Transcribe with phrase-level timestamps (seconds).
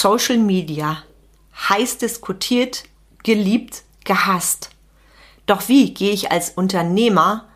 [0.00, 1.02] Social Media.
[1.68, 2.84] Heiß diskutiert,
[3.24, 4.70] geliebt, gehasst.
[5.46, 7.48] Doch wie gehe ich als Unternehmer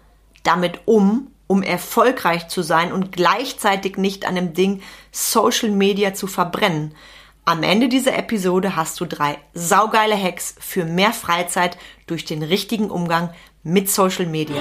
[0.43, 4.83] damit um, um erfolgreich zu sein und gleichzeitig nicht an dem Ding
[5.13, 6.97] Social Media zu verbrennen?
[7.45, 11.79] Am Ende dieser Episode hast du drei saugeile Hacks für mehr Freizeit
[12.09, 13.33] durch den richtigen Umgang
[13.63, 14.61] mit Social Media.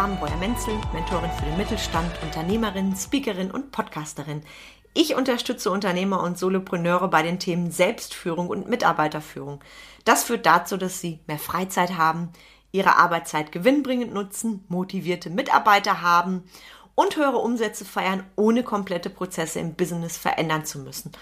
[0.00, 4.42] Carmen Breuer-Menzel, Mentorin für den Mittelstand, Unternehmerin, Speakerin und Podcasterin.
[4.94, 9.60] Ich unterstütze Unternehmer und Solopreneure bei den Themen Selbstführung und Mitarbeiterführung.
[10.06, 12.30] Das führt dazu, dass sie mehr Freizeit haben,
[12.72, 16.44] ihre Arbeitszeit gewinnbringend nutzen, motivierte Mitarbeiter haben
[16.94, 21.12] und höhere Umsätze feiern, ohne komplette Prozesse im Business verändern zu müssen.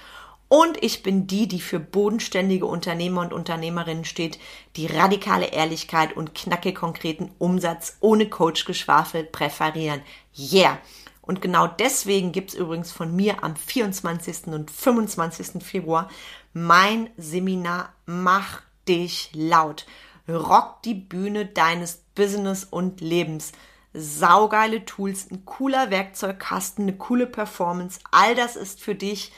[0.48, 4.38] Und ich bin die, die für bodenständige Unternehmer und Unternehmerinnen steht,
[4.76, 10.00] die radikale Ehrlichkeit und knacke konkreten Umsatz ohne Coach-Geschwafel präferieren.
[10.36, 10.78] Yeah!
[11.20, 14.46] Und genau deswegen gibt's übrigens von mir am 24.
[14.46, 15.62] und 25.
[15.62, 16.08] Februar
[16.54, 19.84] mein Seminar Mach dich laut.
[20.26, 23.52] Rock die Bühne deines Business und Lebens.
[23.92, 28.00] Saugeile Tools, ein cooler Werkzeugkasten, eine coole Performance.
[28.10, 29.30] All das ist für dich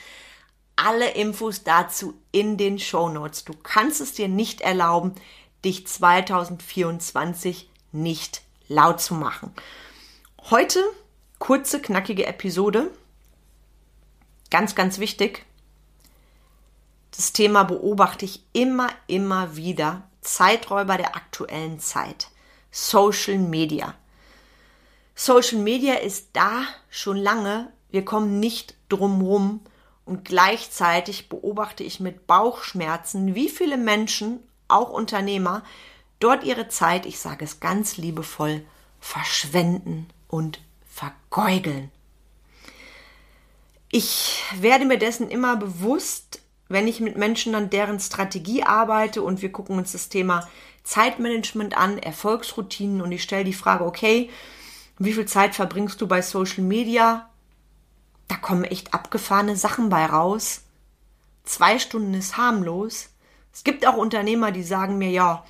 [0.75, 3.45] alle Infos dazu in den Show Notes.
[3.45, 5.15] Du kannst es dir nicht erlauben,
[5.63, 9.53] dich 2024 nicht laut zu machen.
[10.49, 10.83] Heute
[11.39, 12.91] kurze, knackige Episode.
[14.49, 15.45] Ganz, ganz wichtig.
[17.15, 20.03] Das Thema beobachte ich immer, immer wieder.
[20.21, 22.29] Zeiträuber der aktuellen Zeit.
[22.71, 23.95] Social Media.
[25.15, 27.71] Social Media ist da schon lange.
[27.89, 29.59] Wir kommen nicht drum rum,
[30.11, 35.63] und gleichzeitig beobachte ich mit Bauchschmerzen, wie viele Menschen, auch Unternehmer,
[36.19, 38.65] dort ihre Zeit, ich sage es ganz liebevoll,
[38.99, 41.91] verschwenden und vergeugeln.
[43.89, 49.41] Ich werde mir dessen immer bewusst, wenn ich mit Menschen an deren Strategie arbeite und
[49.41, 50.49] wir gucken uns das Thema
[50.83, 54.29] Zeitmanagement an, Erfolgsroutinen und ich stelle die Frage, okay,
[54.99, 57.30] wie viel Zeit verbringst du bei Social Media?
[58.31, 60.61] Da kommen echt abgefahrene Sachen bei raus.
[61.43, 63.09] Zwei Stunden ist harmlos.
[63.51, 65.43] Es gibt auch Unternehmer, die sagen mir, ja,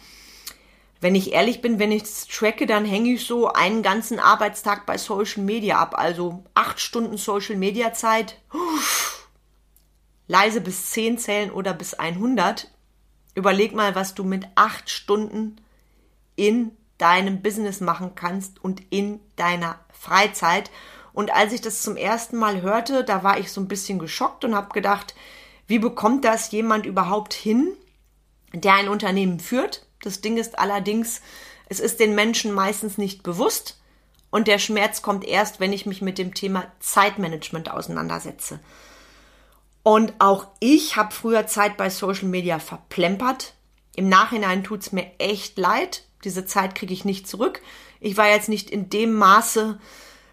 [1.00, 4.88] wenn ich ehrlich bin, wenn ich es tracke, dann hänge ich so einen ganzen Arbeitstag
[4.88, 5.94] bei Social Media ab.
[5.96, 8.42] Also acht Stunden Social Media Zeit.
[10.28, 12.68] Leise bis zehn zählen oder bis 100.
[13.36, 15.58] Überleg mal, was du mit acht Stunden
[16.36, 20.72] in deinem Business machen kannst und in deiner Freizeit.
[21.14, 24.46] Und als ich das zum ersten Mal hörte, da war ich so ein bisschen geschockt
[24.46, 25.16] und habe gedacht,
[25.68, 27.74] wie bekommt das jemand überhaupt hin,
[28.54, 29.86] der ein Unternehmen führt?
[30.02, 31.22] Das Ding ist allerdings,
[31.70, 33.80] es ist den Menschen meistens nicht bewusst
[34.32, 38.60] und der Schmerz kommt erst, wenn ich mich mit dem Thema Zeitmanagement auseinandersetze.
[39.84, 43.54] Und auch ich habe früher Zeit bei Social Media verplempert.
[43.96, 46.04] Im Nachhinein tut's mir echt leid.
[46.24, 47.62] Diese Zeit kriege ich nicht zurück.
[48.00, 49.80] Ich war jetzt nicht in dem Maße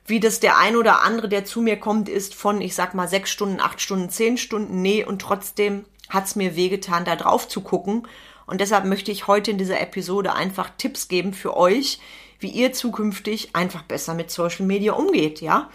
[0.09, 3.09] wie das der ein oder andere, der zu mir kommt, ist von, ich sag mal,
[3.09, 4.81] sechs Stunden, acht Stunden, zehn Stunden.
[4.81, 8.09] Nee, und trotzdem hat's mir wehgetan, da drauf zu gucken.
[8.47, 12.01] Und deshalb möchte ich heute in dieser Episode einfach Tipps geben für euch,
[12.39, 15.71] wie ihr zukünftig einfach besser mit Social Media umgeht, ja?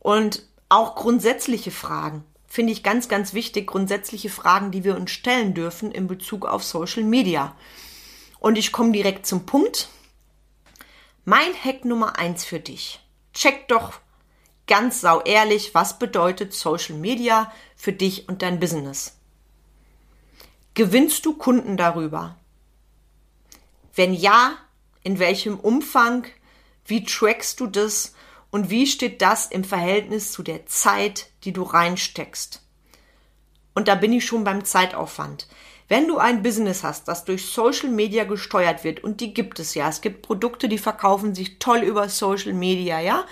[0.00, 5.54] Und auch grundsätzliche Fragen finde ich ganz, ganz wichtig, grundsätzliche Fragen, die wir uns stellen
[5.54, 7.54] dürfen in Bezug auf Social Media.
[8.40, 9.88] Und ich komme direkt zum Punkt.
[11.24, 12.98] Mein Hack Nummer eins für dich
[13.32, 13.94] check doch
[14.66, 19.18] ganz sau ehrlich, was bedeutet Social Media für dich und dein Business.
[20.74, 22.36] Gewinnst du Kunden darüber?
[23.94, 24.56] Wenn ja,
[25.02, 26.26] in welchem Umfang?
[26.86, 28.14] Wie trackst du das?
[28.50, 32.62] Und wie steht das im Verhältnis zu der Zeit, die du reinsteckst?
[33.74, 35.46] Und da bin ich schon beim Zeitaufwand.
[35.92, 39.74] Wenn du ein Business hast, das durch Social Media gesteuert wird, und die gibt es
[39.74, 43.26] ja, es gibt Produkte, die verkaufen sich toll über Social Media, ja,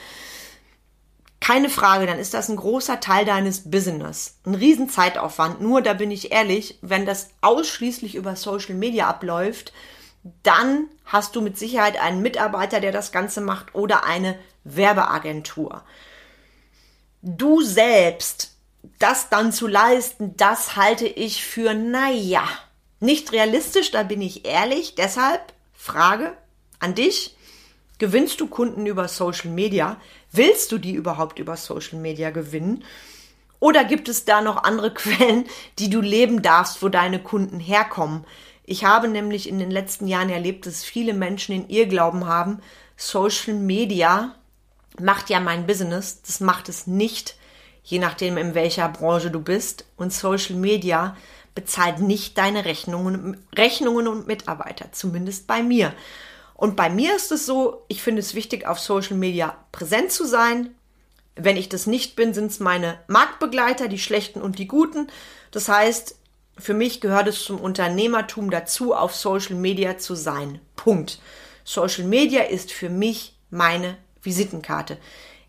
[1.41, 4.37] keine Frage, dann ist das ein großer Teil deines Business.
[4.45, 5.63] Ein riesen Zeitaufwand.
[5.63, 9.73] Nur, da bin ich ehrlich, wenn das ausschließlich über Social Media abläuft,
[10.43, 15.83] dann hast du mit Sicherheit einen Mitarbeiter, der das Ganze macht oder eine Werbeagentur.
[17.23, 18.60] Du selbst
[18.99, 22.45] das dann zu leisten, das halte ich für, naja,
[23.03, 24.95] Nicht realistisch, da bin ich ehrlich.
[24.95, 26.37] Deshalb Frage
[26.81, 27.35] an dich.
[27.97, 29.99] Gewinnst du Kunden über Social Media?
[30.33, 32.85] Willst du die überhaupt über Social Media gewinnen?
[33.59, 35.47] Oder gibt es da noch andere Quellen,
[35.79, 38.27] die du leben darfst, wo deine Kunden herkommen?
[38.65, 42.61] Ich habe nämlich in den letzten Jahren erlebt, dass viele Menschen in ihr Glauben haben,
[42.97, 44.35] Social Media
[45.01, 47.37] macht ja mein Business, das macht es nicht,
[47.83, 49.85] je nachdem in welcher Branche du bist.
[49.97, 51.17] Und Social Media
[51.55, 55.93] bezahlt nicht deine Rechnungen, Rechnungen und Mitarbeiter, zumindest bei mir.
[56.55, 60.27] Und bei mir ist es so, ich finde es wichtig, auf Social Media präsent zu
[60.27, 60.75] sein.
[61.35, 65.09] Wenn ich das nicht bin, sind es meine Marktbegleiter, die schlechten und die guten.
[65.53, 66.17] Das heißt,
[66.59, 70.61] für mich gehört es zum Unternehmertum dazu, auf Social Media zu sein.
[70.77, 71.19] Punkt.
[71.65, 74.99] Social Media ist für mich meine Visitenkarte.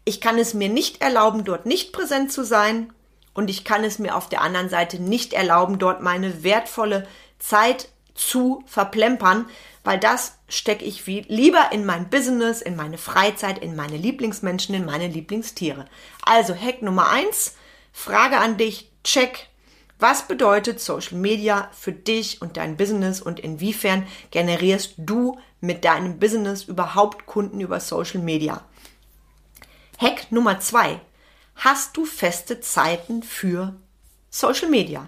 [0.04, 2.92] Ich kann es mir nicht erlauben, dort nicht präsent zu sein
[3.34, 7.08] und ich kann es mir auf der anderen Seite nicht erlauben, dort meine wertvolle
[7.40, 9.48] Zeit zu verplempern,
[9.84, 14.76] weil das stecke ich wie lieber in mein Business, in meine Freizeit, in meine Lieblingsmenschen,
[14.76, 15.86] in meine Lieblingstiere.
[16.24, 17.56] Also Hack Nummer eins,
[17.92, 19.48] Frage an dich, check.
[19.98, 26.18] Was bedeutet Social Media für dich und dein Business und inwiefern generierst du mit deinem
[26.18, 28.64] Business überhaupt Kunden über Social Media?
[30.02, 31.00] Hack Nummer zwei.
[31.56, 33.76] Hast du feste Zeiten für
[34.32, 35.08] Social Media?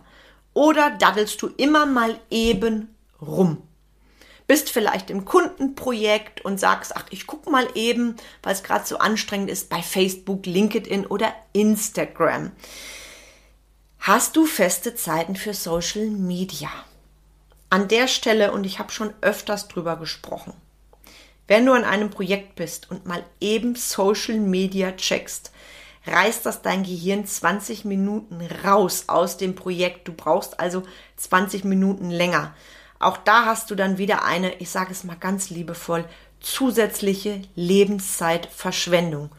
[0.53, 3.63] Oder daddelst du immer mal eben rum?
[4.45, 8.99] Bist vielleicht im Kundenprojekt und sagst, ach, ich guck mal eben, weil es gerade so
[8.99, 12.51] anstrengend ist bei Facebook, LinkedIn oder Instagram.
[13.97, 16.69] Hast du feste Zeiten für Social Media?
[17.71, 20.53] An der Stelle, und ich habe schon öfters drüber gesprochen,
[21.47, 25.51] wenn du an einem Projekt bist und mal eben Social Media checkst,
[26.05, 30.07] reißt das dein Gehirn 20 Minuten raus aus dem Projekt.
[30.07, 30.83] Du brauchst also
[31.17, 32.53] 20 Minuten länger.
[32.99, 36.05] Auch da hast du dann wieder eine, ich sage es mal ganz liebevoll,
[36.39, 39.29] zusätzliche Lebenszeitverschwendung.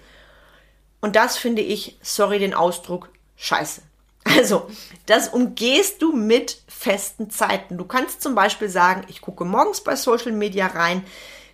[1.00, 3.82] Und das finde ich, sorry den Ausdruck, scheiße.
[4.24, 4.68] Also,
[5.04, 7.76] das umgehst du mit festen Zeiten.
[7.76, 11.04] Du kannst zum Beispiel sagen, ich gucke morgens bei Social Media rein,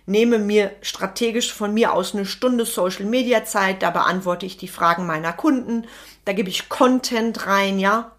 [0.05, 4.67] nehme mir strategisch von mir aus eine Stunde Social Media Zeit, da beantworte ich die
[4.67, 5.87] Fragen meiner Kunden,
[6.25, 8.11] da gebe ich Content rein, ja.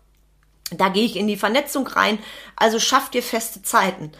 [0.70, 2.18] Da gehe ich in die Vernetzung rein.
[2.56, 4.12] Also schaff dir feste Zeiten.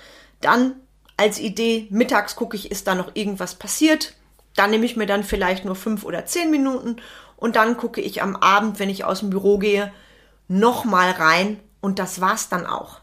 [0.42, 0.74] Dann
[1.16, 4.14] als Idee, mittags gucke ich, ist da noch irgendwas passiert.
[4.54, 6.96] Da nehme ich mir dann vielleicht nur fünf oder zehn Minuten
[7.36, 9.92] und dann gucke ich am Abend, wenn ich aus dem Büro gehe,
[10.48, 13.01] nochmal rein und das war's dann auch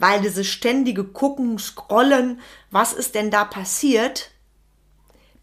[0.00, 4.30] weil dieses ständige Gucken, Scrollen, was ist denn da passiert,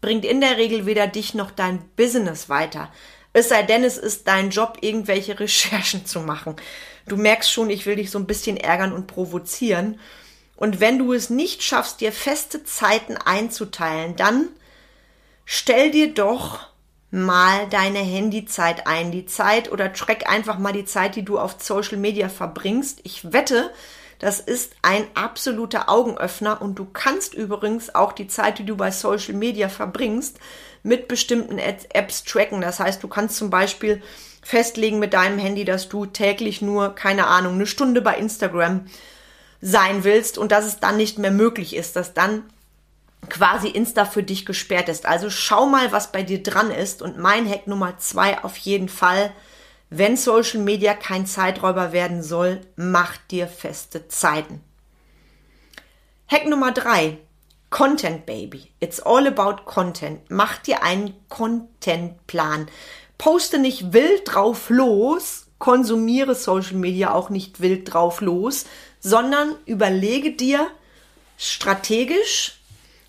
[0.00, 2.92] bringt in der Regel weder dich noch dein Business weiter.
[3.32, 6.56] Es sei denn, es ist dein Job, irgendwelche Recherchen zu machen.
[7.06, 9.98] Du merkst schon, ich will dich so ein bisschen ärgern und provozieren.
[10.56, 14.48] Und wenn du es nicht schaffst, dir feste Zeiten einzuteilen, dann
[15.44, 16.68] stell dir doch
[17.10, 19.12] mal deine Handyzeit ein.
[19.12, 23.00] Die Zeit oder track einfach mal die Zeit, die du auf Social Media verbringst.
[23.04, 23.70] Ich wette,
[24.18, 28.90] das ist ein absoluter Augenöffner und du kannst übrigens auch die Zeit, die du bei
[28.90, 30.38] Social Media verbringst,
[30.82, 32.60] mit bestimmten Apps tracken.
[32.60, 34.02] Das heißt, du kannst zum Beispiel
[34.42, 38.86] festlegen mit deinem Handy, dass du täglich nur, keine Ahnung, eine Stunde bei Instagram
[39.60, 42.44] sein willst und dass es dann nicht mehr möglich ist, dass dann
[43.28, 45.06] quasi Insta für dich gesperrt ist.
[45.06, 48.88] Also schau mal, was bei dir dran ist und mein Hack Nummer zwei auf jeden
[48.88, 49.32] Fall
[49.90, 54.62] wenn Social Media kein Zeiträuber werden soll, mach dir feste Zeiten.
[56.28, 57.18] Hack Nummer drei.
[57.70, 58.70] Content Baby.
[58.80, 60.20] It's all about Content.
[60.30, 62.68] Mach dir einen Contentplan.
[63.18, 68.66] Poste nicht wild drauf los, konsumiere Social Media auch nicht wild drauf los,
[69.00, 70.68] sondern überlege dir
[71.36, 72.60] strategisch,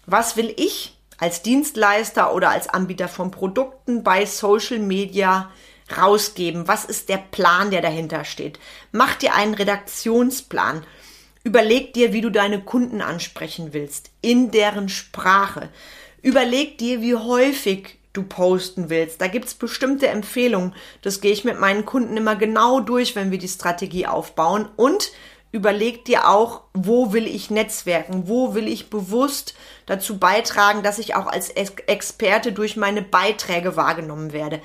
[0.05, 5.51] was will ich als Dienstleister oder als Anbieter von Produkten bei Social Media
[5.97, 6.67] rausgeben?
[6.67, 8.59] Was ist der Plan, der dahinter steht?
[8.91, 10.85] Mach dir einen Redaktionsplan.
[11.43, 15.69] Überleg dir, wie du deine Kunden ansprechen willst, in deren Sprache.
[16.21, 19.21] Überleg dir, wie häufig du posten willst.
[19.21, 20.75] Da gibt's bestimmte Empfehlungen.
[21.01, 24.67] Das gehe ich mit meinen Kunden immer genau durch, wenn wir die Strategie aufbauen.
[24.75, 25.11] Und
[25.51, 29.55] überleg dir auch, wo will ich netzwerken, wo will ich bewusst
[29.85, 34.59] dazu beitragen, dass ich auch als Experte durch meine Beiträge wahrgenommen werde.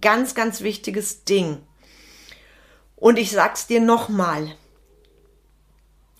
[0.00, 1.58] Ganz, ganz wichtiges Ding.
[2.96, 4.56] Und ich sag's dir nochmal.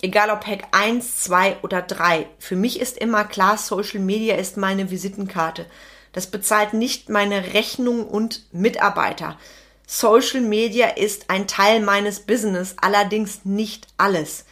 [0.02, 2.28] Egal ob Hack 1, 2 oder 3.
[2.38, 5.66] Für mich ist immer klar, Social Media ist meine Visitenkarte.
[6.12, 9.38] Das bezahlt nicht meine Rechnung und Mitarbeiter.
[9.86, 14.44] Social Media ist ein Teil meines Business, allerdings nicht alles.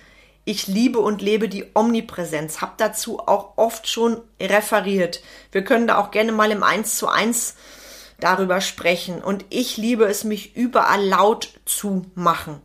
[0.45, 5.23] Ich liebe und lebe die Omnipräsenz, habe dazu auch oft schon referiert.
[5.53, 7.55] Wir können da auch gerne mal im 1 zu 1
[8.23, 9.23] darüber sprechen.
[9.23, 12.61] Und ich liebe es, mich überall laut zu machen.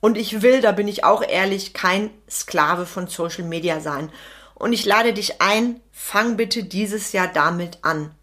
[0.00, 4.10] Und ich will, da bin ich auch ehrlich, kein Sklave von Social Media sein.
[4.54, 8.14] Und ich lade dich ein, fang bitte dieses Jahr damit an.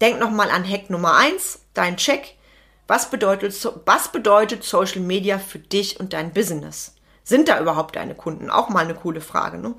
[0.00, 2.34] Denk nochmal an Hack Nummer 1, dein Check.
[2.86, 3.54] Was bedeutet,
[3.86, 6.94] was bedeutet Social Media für dich und dein Business?
[7.22, 8.50] Sind da überhaupt deine Kunden?
[8.50, 9.56] Auch mal eine coole Frage.
[9.56, 9.74] Ne?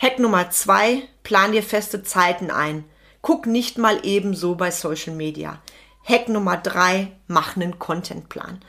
[0.00, 2.84] Hack Nummer zwei, plan dir feste Zeiten ein.
[3.22, 5.60] Guck nicht mal ebenso bei Social Media.
[6.04, 8.60] Hack Nummer drei, mach einen Contentplan.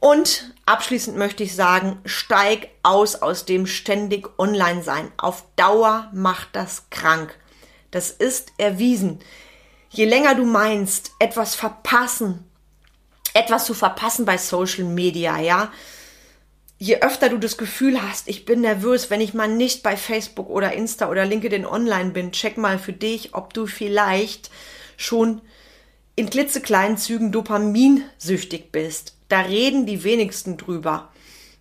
[0.00, 5.12] Und abschließend möchte ich sagen, steig aus aus dem ständig online sein.
[5.18, 7.38] Auf Dauer macht das krank.
[7.90, 9.20] Das ist erwiesen.
[9.90, 12.48] Je länger du meinst, etwas verpassen,
[13.34, 15.70] etwas zu verpassen bei Social Media, ja,
[16.80, 20.48] je öfter du das Gefühl hast, ich bin nervös, wenn ich mal nicht bei Facebook
[20.48, 24.50] oder Insta oder LinkedIn online bin, check mal für dich, ob du vielleicht
[24.96, 25.42] schon
[26.16, 29.14] in klitzekleinen Zügen dopaminsüchtig bist.
[29.28, 31.10] Da reden die wenigsten drüber.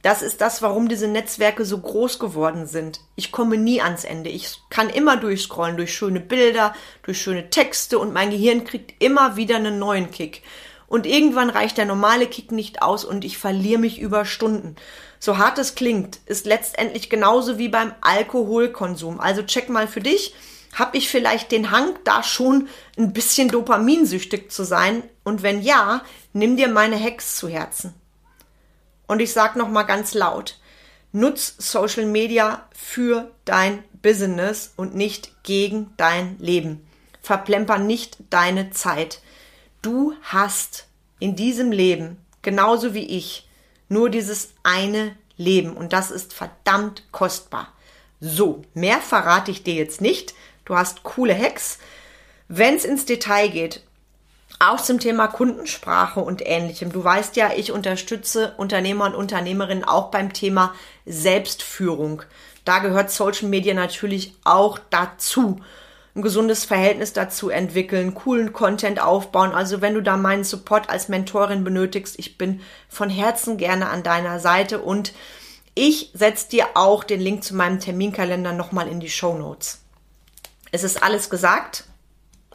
[0.02, 3.02] Das ist das, warum diese Netzwerke so groß geworden sind.
[3.18, 4.30] Ich komme nie ans Ende.
[4.30, 6.74] Ich kann immer durchscrollen durch schöne Bilder,
[7.04, 10.44] durch schöne Texte und mein Gehirn kriegt immer wieder einen neuen Kick.
[10.90, 14.76] Und irgendwann reicht der normale Kick nicht aus und ich verliere mich über Stunden.
[15.20, 19.20] So hart es klingt, ist letztendlich genauso wie beim Alkoholkonsum.
[19.20, 20.34] Also check mal für dich,
[20.74, 25.04] habe ich vielleicht den Hang, da schon ein bisschen dopaminsüchtig zu sein?
[25.24, 26.02] Und wenn ja,
[26.34, 27.94] nimm dir meine Hacks zu Herzen.
[29.08, 30.60] Und ich sag noch mal ganz laut:
[31.12, 36.88] Nutz Social Media für dein Business und nicht gegen dein Leben.
[37.22, 39.22] Verplemper nicht deine Zeit.
[39.82, 40.88] Du hast
[41.20, 43.48] in diesem Leben, genauso wie ich,
[43.88, 47.74] nur dieses eine Leben und das ist verdammt kostbar.
[48.20, 50.34] So, mehr verrate ich dir jetzt nicht.
[50.66, 51.80] Du hast coole Hacks.
[52.50, 53.82] Wenn es ins Detail geht,
[54.60, 56.92] auch zum Thema Kundensprache und ähnlichem.
[56.92, 60.74] Du weißt ja, ich unterstütze Unternehmer und Unternehmerinnen auch beim Thema
[61.06, 62.24] Selbstführung.
[62.66, 65.62] Da gehört Social Media natürlich auch dazu
[66.16, 69.52] ein gesundes Verhältnis dazu entwickeln, coolen Content aufbauen.
[69.52, 74.04] Also wenn du da meinen Support als Mentorin benötigst, ich bin von Herzen gerne an
[74.04, 75.14] deiner Seite und
[75.76, 79.82] ich setze dir auch den Link zu meinem Terminkalender nochmal in die Show Notes.
[80.72, 81.86] Es ist alles gesagt.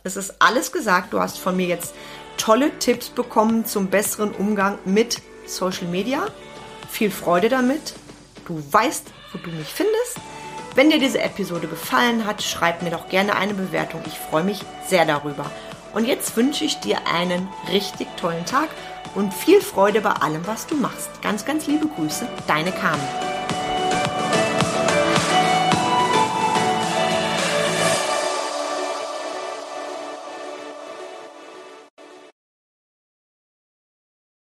[0.02, 1.12] Es ist alles gesagt.
[1.12, 1.94] Du hast von mir jetzt
[2.36, 6.26] tolle Tipps bekommen zum besseren Umgang mit Social Media.
[6.90, 7.94] Viel Freude damit.
[8.46, 10.18] Du weißt, wo du mich findest.
[10.74, 14.02] Wenn dir diese Episode gefallen hat, schreib mir doch gerne eine Bewertung.
[14.06, 15.48] Ich freue mich sehr darüber.
[15.92, 18.68] Und jetzt wünsche ich dir einen richtig tollen Tag
[19.14, 21.22] und viel Freude bei allem, was du machst.
[21.22, 23.23] Ganz, ganz liebe Grüße, deine Carmen.